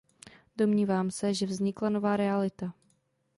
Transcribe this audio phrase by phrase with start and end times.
[0.57, 2.73] Domnívám se, že vzniká nová realita.